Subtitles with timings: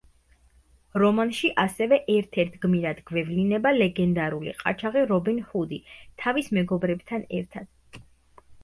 [1.01, 5.81] რომანში ასევე, ერთ-ერთ გმირად გვევლინება ლეგენდარული ყაჩაღი რობინ ჰუდი,
[6.25, 8.05] თავის მეგობრებთან ერთად.